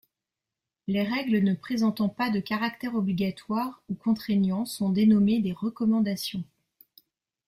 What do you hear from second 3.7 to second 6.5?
ou contraignant sont dénommées des recommandations.